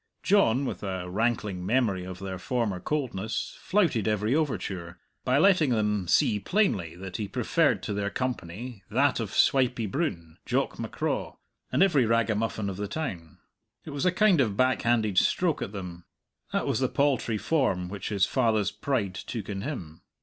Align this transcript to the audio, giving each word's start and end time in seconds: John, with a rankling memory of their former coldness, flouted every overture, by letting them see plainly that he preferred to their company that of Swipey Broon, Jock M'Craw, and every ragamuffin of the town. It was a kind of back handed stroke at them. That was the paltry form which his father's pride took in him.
John, 0.23 0.65
with 0.65 0.81
a 0.81 1.07
rankling 1.07 1.63
memory 1.63 2.03
of 2.05 2.17
their 2.17 2.39
former 2.39 2.79
coldness, 2.79 3.55
flouted 3.61 4.07
every 4.07 4.33
overture, 4.33 4.97
by 5.23 5.37
letting 5.37 5.69
them 5.69 6.07
see 6.07 6.39
plainly 6.39 6.95
that 6.95 7.17
he 7.17 7.27
preferred 7.27 7.83
to 7.83 7.93
their 7.93 8.09
company 8.09 8.81
that 8.89 9.19
of 9.19 9.31
Swipey 9.31 9.85
Broon, 9.85 10.39
Jock 10.43 10.79
M'Craw, 10.79 11.35
and 11.71 11.83
every 11.83 12.07
ragamuffin 12.07 12.67
of 12.67 12.77
the 12.77 12.87
town. 12.87 13.37
It 13.85 13.91
was 13.91 14.07
a 14.07 14.11
kind 14.11 14.41
of 14.41 14.57
back 14.57 14.81
handed 14.81 15.19
stroke 15.19 15.61
at 15.61 15.71
them. 15.71 16.05
That 16.51 16.65
was 16.65 16.79
the 16.79 16.89
paltry 16.89 17.37
form 17.37 17.87
which 17.87 18.09
his 18.09 18.25
father's 18.25 18.71
pride 18.71 19.13
took 19.13 19.49
in 19.49 19.61
him. 19.61 20.01